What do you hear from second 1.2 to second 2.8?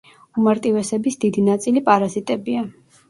დიდი ნაწილი პარაზიტებია.